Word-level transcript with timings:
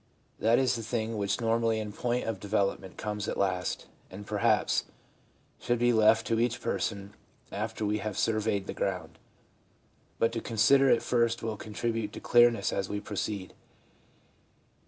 That 0.39 0.57
is 0.57 0.75
the 0.75 0.81
thing 0.81 1.15
which 1.15 1.39
normally 1.39 1.79
in 1.79 1.91
point 1.91 2.25
of 2.25 2.39
develop 2.39 2.79
ment 2.79 2.97
comes 2.97 3.27
last, 3.27 3.85
and 4.09 4.25
perhaps 4.25 4.85
should 5.59 5.77
be 5.77 5.93
left 5.93 6.25
to 6.25 6.39
each 6.39 6.59
person 6.59 7.13
after 7.51 7.85
we 7.85 7.99
have 7.99 8.17
surveyed 8.17 8.65
the 8.65 8.73
ground; 8.73 9.19
but 10.17 10.31
to 10.31 10.41
con 10.41 10.57
sider 10.57 10.89
it 10.89 11.03
first 11.03 11.43
will 11.43 11.55
contribute 11.55 12.13
to 12.13 12.19
clearness 12.19 12.73
as 12.73 12.89
we 12.89 12.99
proceed. 12.99 13.53